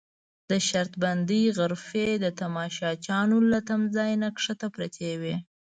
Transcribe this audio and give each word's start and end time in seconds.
د 0.49 0.51
شرط 0.67 0.93
بندۍ 1.03 1.43
غرفې 1.57 2.07
د 2.23 2.25
تماشچیانو 2.39 3.37
له 3.51 3.59
تمځای 3.69 4.11
نه 4.23 4.29
کښته 4.35 4.67
پرتې 4.75 5.11
وې. 5.21 5.35